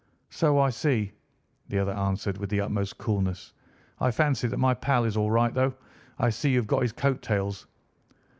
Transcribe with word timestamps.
"So 0.31 0.57
I 0.57 0.71
see," 0.71 1.11
the 1.69 1.77
other 1.77 1.91
answered 1.91 2.39
with 2.39 2.49
the 2.49 2.59
utmost 2.61 2.97
coolness. 2.97 3.53
"I 3.99 4.09
fancy 4.09 4.47
that 4.47 4.57
my 4.57 4.73
pal 4.73 5.03
is 5.03 5.15
all 5.15 5.29
right, 5.29 5.53
though 5.53 5.75
I 6.17 6.31
see 6.31 6.49
you 6.49 6.57
have 6.57 6.65
got 6.65 6.81
his 6.81 6.91
coat 6.91 7.21
tails." 7.21 7.67